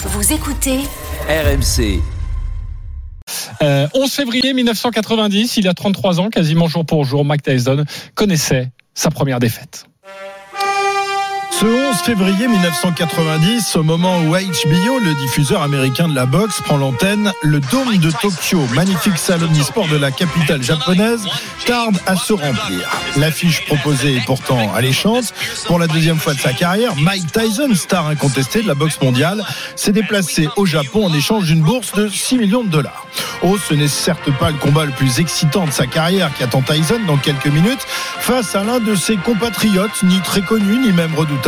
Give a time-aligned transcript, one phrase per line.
[0.00, 0.78] Vous écoutez
[1.28, 2.00] RMC.
[3.62, 7.84] Euh, 11 février 1990, il y a 33 ans, quasiment jour pour jour, Mike Tyson
[8.14, 9.86] connaissait sa première défaite.
[11.60, 16.76] Ce 11 février 1990, au moment où HBO, le diffuseur américain de la boxe, prend
[16.76, 21.26] l'antenne, le dôme de Tokyo, magnifique salon e-sport de la capitale japonaise,
[21.66, 22.88] tarde à se remplir.
[23.16, 25.34] L'affiche proposée est pourtant alléchante.
[25.66, 29.42] Pour la deuxième fois de sa carrière, Mike Tyson, star incontesté de la boxe mondiale,
[29.74, 33.08] s'est déplacé au Japon en échange d'une bourse de 6 millions de dollars.
[33.42, 36.62] Oh, ce n'est certes pas le combat le plus excitant de sa carrière qui attend
[36.62, 37.84] Tyson dans quelques minutes
[38.20, 41.47] face à l'un de ses compatriotes, ni très connu, ni même redoutable.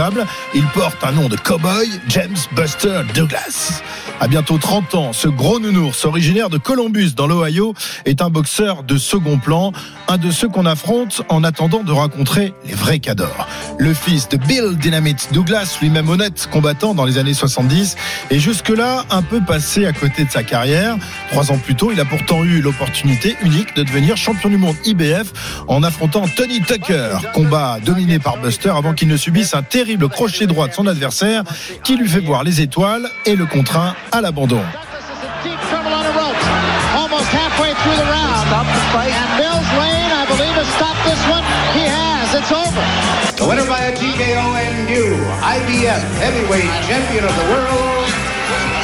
[0.55, 3.83] Il porte un nom de cowboy, James Buster Douglas.
[4.19, 7.75] À bientôt 30 ans, ce gros nounours originaire de Columbus dans l'Ohio
[8.07, 9.73] est un boxeur de second plan,
[10.09, 13.47] un de ceux qu'on affronte en attendant de rencontrer les vrais cadors.
[13.79, 17.97] Le fils de Bill Dynamite Douglas, lui-même honnête combattant dans les années 70,
[18.31, 20.97] est jusque-là un peu passé à côté de sa carrière.
[21.31, 24.77] Trois ans plus tôt, il a pourtant eu l'opportunité unique de devenir champion du monde
[24.85, 27.19] IBF en affrontant Tony Tucker.
[27.33, 31.45] Combat dominé par Buster avant qu'il ne subisse un terrible crochet droit de son adversaire
[31.85, 34.63] qui lui fait voir les étoiles et le contraint à l'abandon.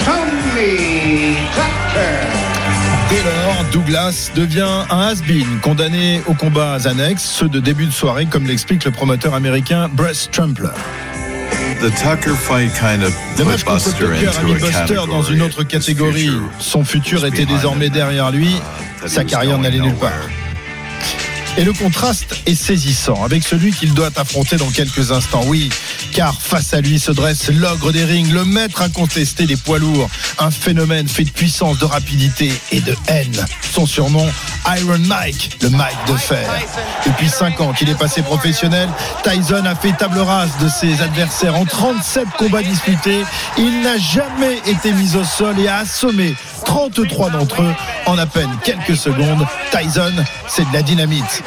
[0.04, 1.36] Tony.
[3.08, 8.26] Dès lors, Douglas devient un has-been, condamné aux combats annexes, ceux de début de soirée,
[8.26, 10.70] comme l'explique le promoteur américain Bruce Trumpler.
[11.80, 15.42] The Tucker fight kind of Le match contre Buster Tucker a mis Buster dans une
[15.42, 16.30] autre catégorie.
[16.58, 18.56] Son futur était désormais derrière lui.
[19.06, 20.12] Sa carrière n'allait nulle part.
[21.58, 25.40] Et le contraste est saisissant avec celui qu'il doit affronter dans quelques instants.
[25.46, 25.70] Oui,
[26.12, 30.10] car face à lui se dresse l'ogre des rings, le maître incontesté des poids lourds,
[30.38, 33.46] un phénomène fait de puissance, de rapidité et de haine.
[33.72, 34.26] Son surnom,
[34.78, 36.48] Iron Mike, le Mike de fer.
[37.06, 38.88] Depuis 5 ans qu'il est passé professionnel,
[39.22, 43.24] Tyson a fait table rase de ses adversaires en 37 combats disputés.
[43.56, 46.34] Il n'a jamais été mis au sol et a assommé
[46.66, 47.74] 33 d'entre eux
[48.06, 49.46] en à peine quelques secondes.
[49.70, 51.42] Tyson, c'est de la dynamite.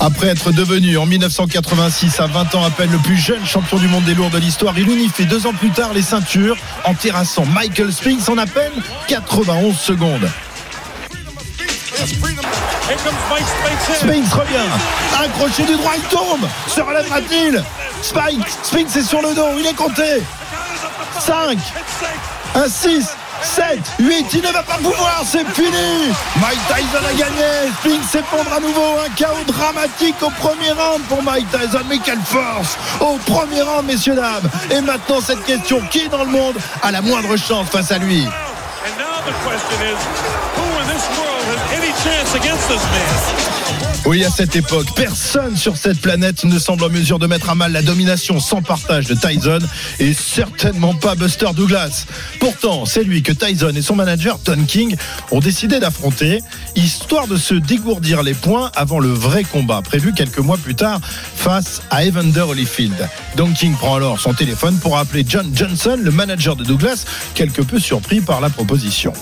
[0.00, 3.88] Après être devenu en 1986 à 20 ans à peine le plus jeune champion du
[3.88, 7.44] monde des lourds de l'histoire, il unifie deux ans plus tard les ceintures en terrassant
[7.46, 8.72] Michael Spinks en à peine
[9.08, 10.28] 91 secondes.
[13.94, 14.68] Spinks revient,
[15.18, 17.62] accroché du droit, il tombe, se relèvera-t-il?
[18.00, 20.22] Spike, Spinks est sur le dos, il est compté.
[21.20, 21.58] 5,
[22.54, 23.08] un 6,
[23.54, 26.12] 7, 8, il ne va pas pouvoir, c'est fini.
[26.40, 31.22] Mike Tyson a gagné, Spinks s'effondre à nouveau, un chaos dramatique au premier round pour
[31.22, 32.76] Mike Tyson, mais quelle force.
[33.00, 34.48] Au premier round, messieurs, dames.
[34.70, 38.24] Et maintenant cette question, qui dans le monde a la moindre chance face à lui?
[38.24, 39.98] And now the question is,
[40.56, 42.34] who in this world has chance
[42.68, 43.87] man?
[44.06, 47.54] Oui, à cette époque, personne sur cette planète ne semble en mesure de mettre à
[47.54, 49.58] mal la domination sans partage de Tyson
[49.98, 52.06] et certainement pas Buster Douglas.
[52.38, 54.96] Pourtant, c'est lui que Tyson et son manager Don King
[55.30, 56.40] ont décidé d'affronter,
[56.74, 61.00] histoire de se dégourdir les points avant le vrai combat prévu quelques mois plus tard
[61.02, 63.08] face à Evander Holyfield.
[63.36, 67.04] Don King prend alors son téléphone pour appeler John Johnson, le manager de Douglas,
[67.34, 69.12] quelque peu surpris par la proposition.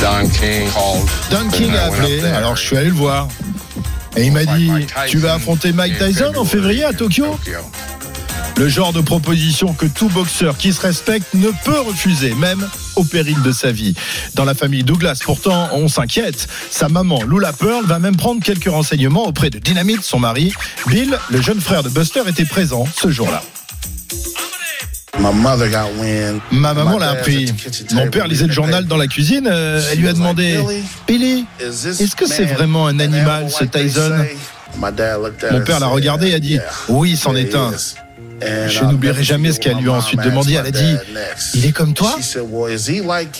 [0.00, 1.06] Don King called.
[1.30, 3.28] Don King a appelé, alors je suis allé le voir.
[4.16, 4.70] Et il m'a dit,
[5.08, 7.38] tu vas affronter Mike Tyson en février à Tokyo
[8.56, 12.66] Le genre de proposition que tout boxeur qui se respecte ne peut refuser, même
[12.96, 13.94] au péril de sa vie.
[14.34, 16.48] Dans la famille Douglas, pourtant, on s'inquiète.
[16.70, 20.52] Sa maman, Lula Pearl, va même prendre quelques renseignements auprès de Dynamite, son mari.
[20.86, 23.42] Bill, le jeune frère de Buster, était présent ce jour-là.
[26.50, 27.52] Ma maman l'a appris.
[27.92, 29.48] Mon père lisait le journal dans la cuisine.
[29.50, 30.58] euh, elle lui a demandé
[31.06, 34.24] Billy, est-ce que c'est vraiment un animal, ce Tyson
[35.50, 37.70] Mon père l'a regardé et a dit Oui, c'en est un.
[38.68, 40.54] Je n'oublierai jamais ce qu'elle lui a ensuite demandé.
[40.54, 40.96] Elle a dit
[41.54, 42.16] Il est comme toi?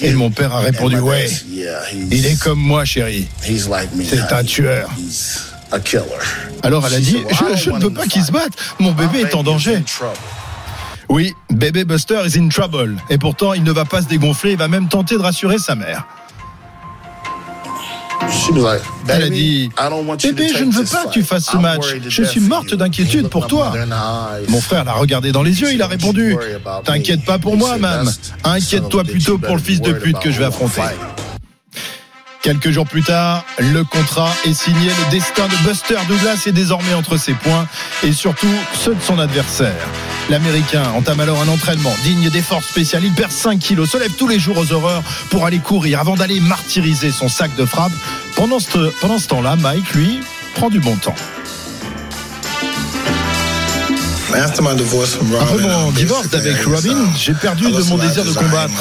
[0.03, 1.29] Et mon père a répondu Ouais,
[2.11, 3.27] il est comme moi, chérie.
[4.09, 4.91] C'est un tueur.
[6.63, 8.53] Alors elle a dit Je, je ne veux pas qu'il se batte.
[8.81, 9.83] Mon bébé est en danger.
[11.11, 12.97] Oui, bébé Buster is in trouble.
[13.11, 14.53] Et pourtant, il ne va pas se dégonfler.
[14.53, 16.07] Il va même tenter de rassurer sa mère.
[19.09, 19.71] Elle a dit
[20.23, 21.97] Bébé, je ne veux pas que tu fasses ce match.
[22.07, 23.73] Je suis morte d'inquiétude pour toi.
[24.49, 25.73] Mon frère l'a regardé dans les yeux.
[25.73, 26.37] Il a répondu
[26.85, 28.09] T'inquiète pas pour moi, même.
[28.45, 30.83] Inquiète-toi plutôt pour le fils de pute que je vais affronter.
[32.43, 34.89] Quelques jours plus tard, le contrat est signé.
[34.89, 37.67] Le destin de Buster Douglas est désormais entre ses poings
[38.05, 39.75] et surtout ceux de son adversaire.
[40.31, 43.03] L'Américain entame alors un entraînement digne des forces spéciales.
[43.05, 46.15] Il perd 5 kilos, se lève tous les jours aux horreurs pour aller courir avant
[46.15, 47.91] d'aller martyriser son sac de frappe.
[48.37, 50.21] Pendant ce, pendant ce temps-là, Mike, lui,
[50.55, 51.17] prend du bon temps.
[55.41, 58.73] Après mon divorce avec Robin, j'ai perdu de mon désir de combattre.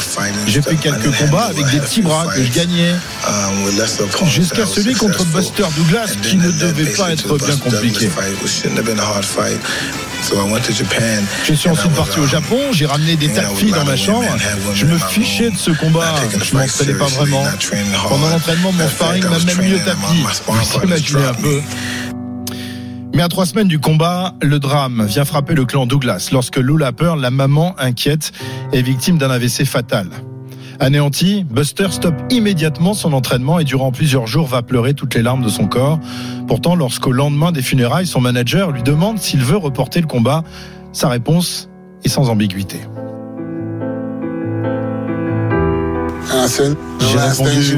[0.46, 2.94] J'ai fait quelques combats avec des petits bras que je gagnais.
[4.28, 8.08] Jusqu'à celui contre Buster Douglas qui ne devait pas être bien compliqué.
[11.46, 14.28] Je suis ensuite parti au Japon, j'ai ramené des tas de filles dans ma chambre.
[14.74, 17.44] Je me fichais de ce combat, je m'en prenais pas vraiment.
[18.08, 20.24] Pendant l'entraînement, mon sparring m'a même mis au tapis.
[20.48, 21.62] Vous imaginez un peu.
[23.14, 26.92] Mais à trois semaines du combat, le drame vient frapper le clan Douglas lorsque Lula
[26.92, 28.32] Pearl, la maman inquiète,
[28.72, 30.10] est victime d'un AVC fatal.
[30.82, 35.44] Anéanti, Buster stoppe immédiatement son entraînement et durant plusieurs jours va pleurer toutes les larmes
[35.44, 36.00] de son corps.
[36.48, 40.44] Pourtant, lorsqu'au lendemain des funérailles, son manager lui demande s'il veut reporter le combat,
[40.94, 41.70] sa réponse
[42.06, 42.80] est sans ambiguïté.
[47.00, 47.78] J'ai répondu,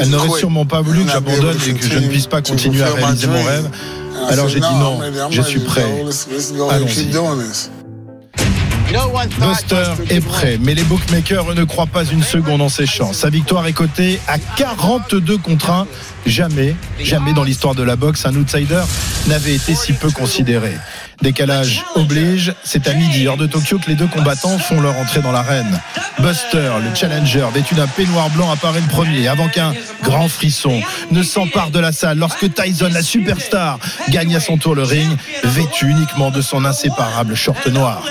[0.00, 2.92] elle n'aurait sûrement pas voulu que j'abandonne et que je ne puisse pas continuer à
[2.92, 3.70] réaliser mon rêve.
[4.28, 5.00] Alors j'ai dit non,
[5.30, 6.04] je suis prêt.
[6.70, 7.10] Allons-y.
[9.38, 13.18] Buster est prêt, mais les bookmakers ne croient pas une seconde en ses chances.
[13.18, 15.86] Sa victoire est cotée à 42 contre 1.
[16.26, 18.82] Jamais, jamais dans l'histoire de la boxe, un outsider
[19.28, 20.76] n'avait été si peu considéré.
[21.22, 25.20] Décalage oblige, c'est à midi, hors de Tokyo, que les deux combattants font leur entrée
[25.20, 25.80] dans l'arène.
[26.18, 29.72] Buster, le challenger, vêtu d'un peignoir blanc, apparaît le premier, avant qu'un
[30.02, 33.78] grand frisson ne s'empare de la salle lorsque Tyson, la superstar,
[34.08, 38.02] gagne à son tour le ring, vêtu uniquement de son inséparable short noir.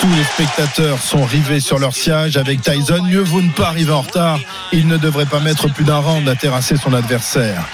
[0.00, 3.02] Tous les spectateurs sont rivés sur leur siège avec Tyson.
[3.04, 4.38] Mieux vaut ne pas arriver en retard.
[4.72, 7.64] Il ne devrait pas mettre plus d'un round à terrasser son adversaire.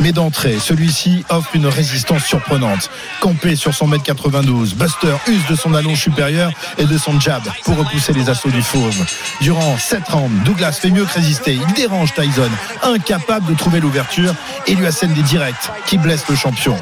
[0.00, 2.90] Mais d'entrée, celui-ci offre une résistance surprenante.
[3.20, 7.42] Campé sur son mètre 92, Buster use de son allonge supérieur et de son jab
[7.64, 9.04] pour repousser les assauts du fauve.
[9.40, 11.54] Durant 7 rounds, Douglas fait mieux que résister.
[11.54, 12.50] Il dérange Tyson,
[12.82, 14.34] incapable de trouver l'ouverture
[14.66, 16.76] et lui assène des directs qui blessent le champion.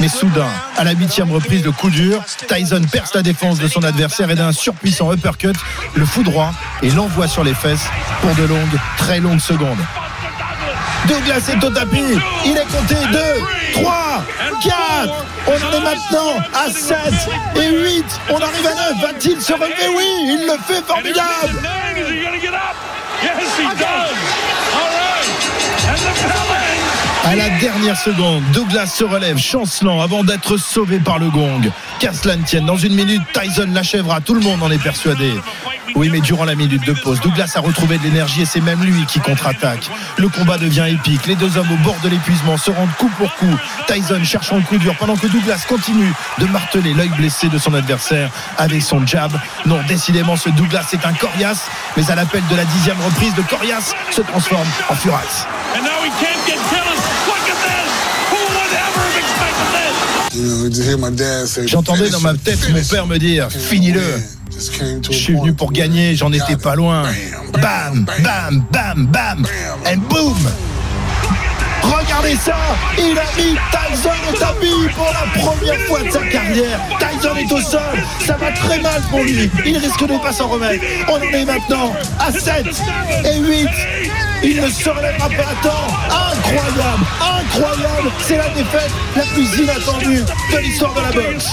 [0.00, 3.82] Mais soudain, à la huitième reprise de coup dur, Tyson perce la défense de son
[3.82, 5.56] adversaire et d'un surpuissant uppercut,
[5.94, 6.52] le foudroie
[6.82, 7.86] et l'envoie sur les fesses
[8.20, 9.78] pour de longues, très longues secondes.
[11.08, 12.18] Douglas est au tapis.
[12.44, 13.18] Il est compté 2,
[13.82, 14.24] 3,
[14.62, 15.24] 4.
[15.46, 16.96] On en est maintenant à 7
[17.56, 18.04] et 8.
[18.30, 19.02] On arrive à 9.
[19.02, 19.88] Va-t-il se relever?
[19.96, 21.60] Oui, il le fait formidable.
[27.24, 31.70] À la dernière seconde, Douglas se relève chancelant avant d'être sauvé par le gong.
[31.98, 34.20] Qu'à cela ne tienne, dans une minute, Tyson l'achèvera.
[34.20, 35.32] Tout le monde en est persuadé.
[35.94, 38.82] Oui, mais durant la minute de pause, Douglas a retrouvé de l'énergie et c'est même
[38.82, 39.90] lui qui contre-attaque.
[40.16, 41.26] Le combat devient épique.
[41.26, 43.54] Les deux hommes au bord de l'épuisement se rendent coup pour coup.
[43.86, 47.74] Tyson cherchant le coup dur pendant que Douglas continue de marteler l'œil blessé de son
[47.74, 49.32] adversaire avec son jab.
[49.66, 53.42] Non, décidément, ce Douglas est un coriace, mais à l'appel de la dixième reprise de
[53.42, 55.46] coriace se transforme en furax.
[61.66, 64.39] J'entendais dans ma tête mon père me dire Finis-le.
[64.60, 67.04] Je suis venu pour gagner, j'en étais pas loin.
[67.54, 69.46] Bam, bam, bam, bam,
[69.90, 70.36] et boum
[71.82, 72.56] Regardez ça
[72.98, 76.78] Il a mis Tyson au tapis pour la première fois de sa carrière.
[76.98, 78.04] Tyson est au sol.
[78.26, 79.50] Ça va très mal pour lui.
[79.64, 80.84] Il risque de ne pas s'en remettre.
[81.08, 82.66] On en est maintenant à 7
[83.24, 83.68] et 8.
[84.42, 85.86] Il ne se relèvera pas à temps.
[86.32, 91.46] Incroyable Incroyable C'est la défaite la plus inattendue de l'histoire de la boxe.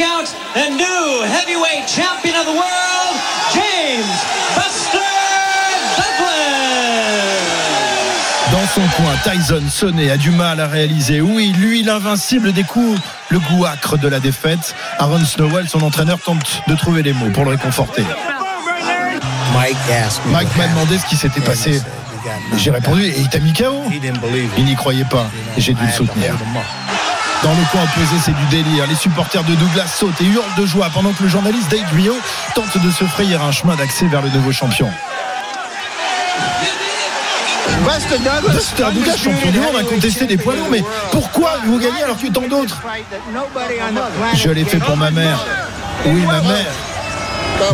[0.00, 3.14] Knockout and new heavyweight champion of the world,
[3.52, 4.06] James
[4.54, 4.98] Buster
[5.96, 7.30] Douglas.
[8.52, 11.20] Dans son coin, Tyson sonné a du mal à réaliser.
[11.20, 14.74] Oui, lui, l'invincible des coups, le goût acre de la défaite.
[14.98, 18.04] Aaron Snowell, son entraîneur, tente de trouver les mots pour le réconforter.
[19.52, 21.80] Mike m'a demandé ce qui s'était passé.
[22.56, 23.82] J'ai répondu et il t'a mis KO.
[24.56, 26.34] Il n'y croyait pas et j'ai dû le soutenir.
[27.42, 28.86] Dans le coin opposé, c'est du délire.
[28.86, 32.14] Les supporters de Douglas sautent et hurlent de joie pendant que le journaliste Dave Rio
[32.54, 34.90] tente de se frayer un chemin d'accès vers le nouveau champion.
[37.84, 38.18] Buster
[38.92, 42.26] Douglas, champion du monde, a contesté des poids lourds, mais pourquoi vous gagnez alors que
[42.26, 42.82] tant d'autres
[44.34, 45.38] Je l'ai fait pour ma mère.
[46.04, 46.66] Oui, ma mère.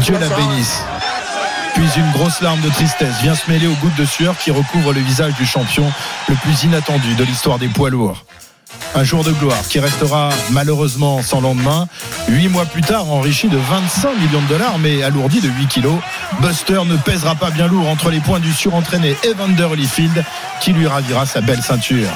[0.00, 0.82] Dieu la bénisse.
[1.74, 4.92] Puis une grosse larme de tristesse vient se mêler aux gouttes de sueur qui recouvrent
[4.92, 5.92] le visage du champion
[6.28, 8.24] le plus inattendu de l'histoire des poids lourds.
[8.96, 11.86] Un jour de gloire qui restera malheureusement sans lendemain.
[12.28, 15.98] Huit mois plus tard, enrichi de 25 millions de dollars, mais alourdi de 8 kilos,
[16.40, 20.24] Buster ne pèsera pas bien lourd entre les points du surentraîné Evander Holyfield
[20.62, 22.08] qui lui ravira sa belle ceinture.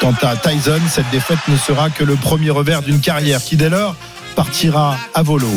[0.00, 3.68] Quant à Tyson, cette défaite ne sera que le premier revers d'une carrière qui dès
[3.70, 3.94] lors
[4.34, 5.48] partira à volo.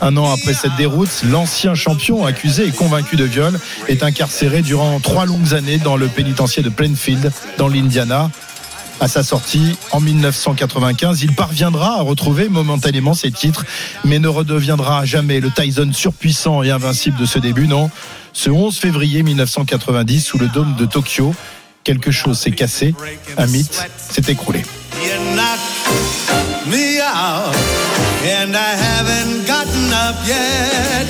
[0.00, 4.98] Un an après cette déroute, l'ancien champion accusé et convaincu de viol est incarcéré durant
[4.98, 8.28] trois longues années dans le pénitencier de Plainfield, dans l'Indiana.
[9.00, 13.64] À sa sortie en 1995, il parviendra à retrouver momentanément ses titres,
[14.04, 17.90] mais ne redeviendra jamais le Tyson surpuissant et invincible de ce début, non.
[18.34, 21.34] Ce 11 février 1990, sous le dôme de Tokyo,
[21.82, 22.94] quelque chose s'est cassé,
[23.38, 24.62] un mythe s'est écroulé.
[26.66, 27.54] me out,
[28.22, 31.06] and I haven't gotten up yet.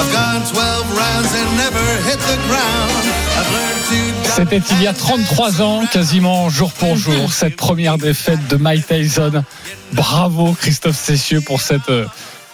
[0.00, 2.93] I've gone 12 rounds and never hit the ground.
[4.36, 8.88] C'était il y a 33 ans, quasiment jour pour jour, cette première défaite de Mike
[8.88, 9.44] Tyson.
[9.92, 12.06] Bravo Christophe Cessieux pour cette euh,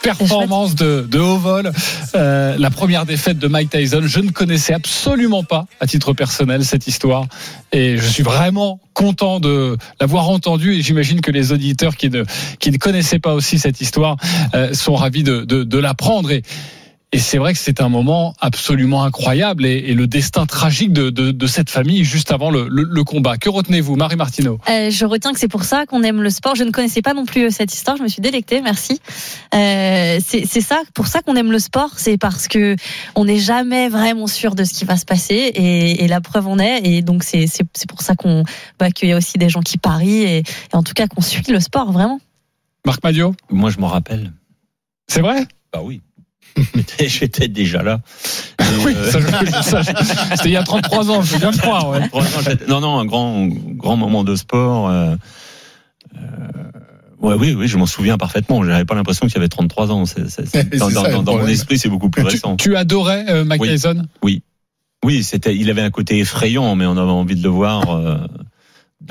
[0.02, 1.72] performance de, de haut vol.
[2.14, 6.66] Euh, la première défaite de Mike Tyson, je ne connaissais absolument pas à titre personnel
[6.66, 7.25] cette histoire
[7.72, 12.25] et je suis vraiment content de l'avoir entendu et j'imagine que les auditeurs qui ne,
[12.58, 14.18] qui ne connaissaient pas aussi cette histoire
[14.54, 16.42] euh, sont ravis de, de, de l'apprendre et
[17.12, 21.11] et c'est vrai que c'est un moment absolument incroyable et, et le destin tragique de,
[21.11, 23.37] de, de, cette famille juste avant le, le, le combat.
[23.37, 24.59] Que retenez-vous, Marie Martineau?
[24.69, 26.55] Euh, Je retiens que c'est pour ça qu'on aime le sport.
[26.55, 27.97] Je ne connaissais pas non plus euh, cette histoire.
[27.97, 29.00] Je me suis délectée, merci.
[29.55, 32.76] Euh, c'est ça, pour ça qu'on aime le sport, c'est parce que
[33.17, 36.47] on n'est jamais vraiment sûr de ce qui va se passer et, et la preuve
[36.47, 36.81] en est.
[36.85, 37.49] Et donc c'est
[37.88, 38.45] pour ça qu'on
[38.79, 41.23] bah, qu'il y a aussi des gens qui parient et, et en tout cas qu'on
[41.23, 42.21] suit le sport vraiment.
[42.87, 44.33] Marc Madio Moi, je m'en rappelle.
[45.09, 45.47] C'est vrai?
[45.73, 46.00] Bah oui.
[47.00, 48.00] J'étais déjà là.
[48.85, 49.11] oui, euh...
[49.12, 51.88] c'était il y a 33 ans, je viens de croire.
[51.90, 52.00] Ouais.
[52.69, 54.88] non, non, un grand, grand moment de sport.
[54.88, 55.14] Euh,
[56.16, 56.19] euh,
[57.21, 58.64] ouais, oui, oui, je m'en souviens parfaitement.
[58.64, 60.04] J'avais pas l'impression qu'il y avait 33 ans.
[60.07, 62.57] C est, c est, dans, dans, mon esprit, c'est beaucoup plus tu, récent.
[62.57, 63.69] Tu adorais euh, Mike oui.
[63.71, 64.02] Tyson?
[64.23, 64.42] Oui,
[65.04, 65.57] oui, c'était.
[65.57, 67.85] Il avait un côté effrayant, mais on avait envie de le voir.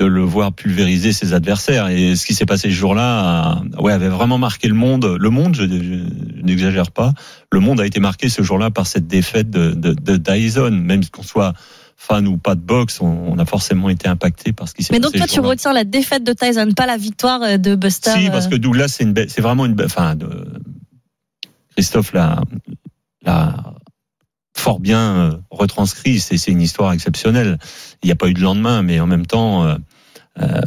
[0.00, 1.88] Euh, de le voir pulvériser ses adversaires.
[1.88, 5.16] Et ce qui s'est passé ce jour-là, ouais, avait vraiment marqué le monde.
[5.20, 7.12] Le monde, je, je, je n'exagère pas,
[7.52, 10.70] le monde a été marqué ce jour-là par cette défaite de, de, de Dyson.
[10.70, 11.52] Même qu'on soit
[11.96, 15.00] fan ou pas de boxe, on, a forcément été impacté par ce qui s'est passé.
[15.00, 18.12] Mais donc toi, tu retiens la défaite de Tyson, pas la victoire de Buster.
[18.16, 20.46] Si, parce que Douglas, c'est vraiment une, enfin, de,
[21.76, 22.40] Christophe l'a,
[23.22, 23.74] l'a
[24.60, 26.20] fort bien retranscrit.
[26.20, 27.58] C'est, c'est une histoire exceptionnelle.
[28.02, 29.76] Il n'y a pas eu de lendemain, mais en même temps, euh,
[30.40, 30.60] euh,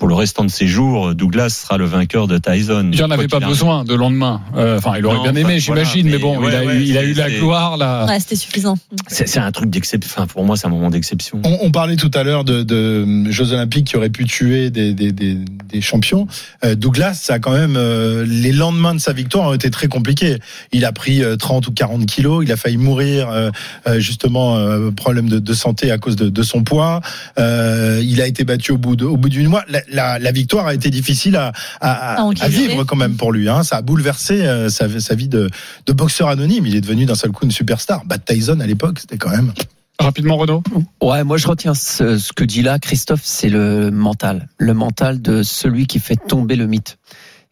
[0.00, 2.88] pour le restant de ses jours, Douglas sera le vainqueur de Tyson.
[2.90, 4.40] Il n'en avait pas besoin de lendemain.
[4.56, 6.76] Euh, enfin, il aurait non, bien aimé, j'imagine, mais, mais, bon, ouais, il a, ouais,
[6.76, 7.76] eu, il a eu la gloire.
[7.76, 8.06] La...
[8.06, 8.78] Ouais, c'était suffisant.
[9.08, 10.10] C'est, c'est un truc d'exception.
[10.10, 11.42] Enfin, pour moi, c'est un moment d'exception.
[11.44, 14.94] On, on, parlait tout à l'heure de, de, Jeux Olympiques qui auraient pu tuer des,
[14.94, 16.26] des, des, des champions.
[16.64, 19.88] Euh, Douglas, ça a quand même euh, les lendemains de sa victoire ont été très
[19.88, 20.38] compliqués.
[20.72, 22.42] Il a pris 30 ou 40 kilos.
[22.42, 23.50] Il a failli mourir euh,
[23.98, 24.58] justement
[24.92, 27.02] problème de, de, santé à cause de, de son poids.
[27.36, 29.62] il a été battu au bout de, au bout d'une mois.
[29.68, 33.48] La, la, la, victoire a été difficile à, à, à, vivre quand même pour lui.
[33.48, 33.62] Hein.
[33.62, 35.48] Ça a bouleversé euh, sa, sa, vie de,
[35.86, 36.66] de, boxeur anonyme.
[36.66, 38.04] Il est devenu d'un seul coup une superstar.
[38.04, 39.52] Bat Tyson à l'époque, c'était quand même.
[39.98, 40.62] Rapidement, Renaud.
[41.02, 45.20] Ouais, moi je retiens ce, ce que dit là Christophe, c'est le mental, le mental
[45.20, 46.96] de celui qui fait tomber le mythe.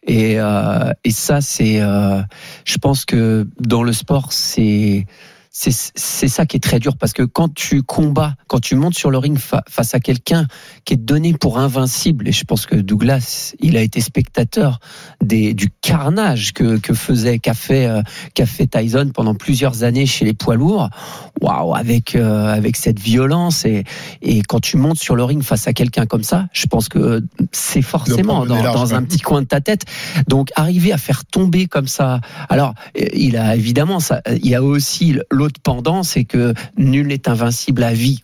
[0.07, 2.21] Et, euh, et ça, c'est, euh,
[2.65, 5.05] je pense que dans le sport, c'est
[5.61, 9.11] c'est ça qui est très dur parce que quand tu combats, quand tu montes sur
[9.11, 10.47] le ring fa face à quelqu'un
[10.85, 14.79] qui est donné pour invincible, et je pense que Douglas, il a été spectateur
[15.21, 18.01] des, du carnage que, que faisait, qu'a fait, euh,
[18.45, 20.89] fait Tyson pendant plusieurs années chez les poids lourds.
[21.41, 23.83] Waouh, avec euh, avec cette violence et
[24.21, 27.21] et quand tu montes sur le ring face à quelqu'un comme ça, je pense que
[27.51, 29.83] c'est forcément dans, large, dans un petit coin de ta tête.
[30.27, 32.21] Donc arriver à faire tomber comme ça.
[32.47, 37.27] Alors il a évidemment ça, il y a aussi l'autre pendant, c'est que nul n'est
[37.27, 38.21] invincible à vie.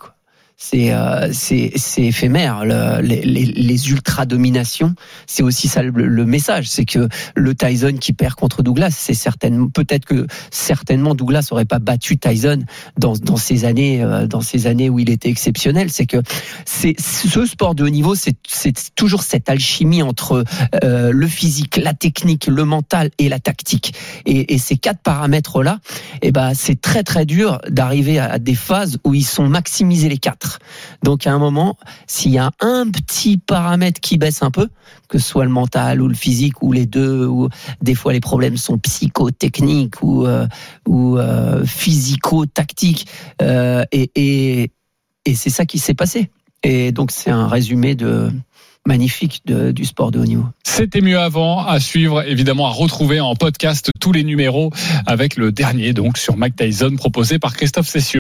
[0.58, 2.64] C'est euh, c'est éphémère.
[2.64, 4.96] Le, les, les, ultra dominations,
[5.28, 9.14] c'est aussi ça le, le message, c'est que le Tyson qui perd contre Douglas, c'est
[9.14, 12.60] certainement peut-être que certainement Douglas aurait pas battu Tyson
[12.98, 15.90] dans dans ces années euh, dans ces années où il était exceptionnel.
[15.92, 16.22] C'est que
[16.66, 20.46] c'est ce sport de haut niveau, c'est c'est toujours cette alchimie entre
[20.84, 23.94] euh, le physique, la technique, le mental et la tactique.
[24.26, 25.80] Et, et ces quatre paramètres là,
[26.22, 30.08] et eh ben c'est très très dur d'arriver à des phases où ils sont maximisés
[30.08, 30.45] les quatre.
[31.04, 34.70] Donc à un moment, s'il y a un petit paramètre qui baisse un peu,
[35.08, 37.50] que ce soit le mental ou le physique ou les deux, ou
[37.82, 40.48] des fois les problèmes sont psychotechniques ou, euh,
[40.88, 43.08] ou euh, physico-tactiques,
[43.42, 44.72] euh, et,
[45.34, 46.30] c'est ça qui s'est passé.
[46.62, 48.32] Et donc c'est un résumé de
[48.86, 50.46] magnifique du sport de haut niveau.
[50.64, 54.72] C'était mieux avant, à suivre, évidemment, à retrouver en podcast tous les numéros
[55.08, 58.14] avec le dernier, donc, sur Mike Tyson proposé par Christophe Cessieux.